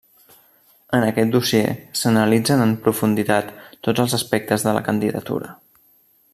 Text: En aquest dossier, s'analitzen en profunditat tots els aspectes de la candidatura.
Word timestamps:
En 0.99 1.03
aquest 1.09 1.33
dossier, 1.35 1.67
s'analitzen 1.99 2.65
en 2.65 2.73
profunditat 2.87 3.53
tots 3.89 4.05
els 4.07 4.19
aspectes 4.23 4.69
de 4.69 4.77
la 4.81 4.85
candidatura. 4.89 5.55